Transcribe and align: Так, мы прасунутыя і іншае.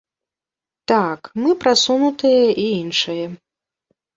Так, 0.91 1.21
мы 1.43 1.49
прасунутыя 1.65 2.43
і 2.65 2.67
іншае. 2.81 3.19